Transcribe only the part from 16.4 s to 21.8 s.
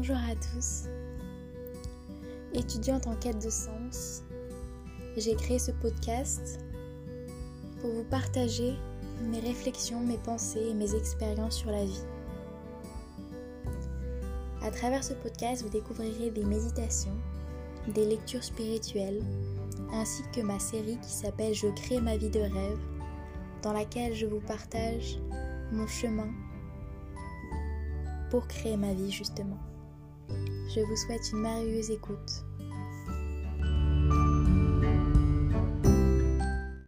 méditations, des lectures spirituelles, ainsi que ma série qui s'appelle Je